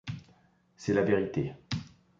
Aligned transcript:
C’est 0.77 0.95
la 0.95 1.03
vérité. 1.03 1.53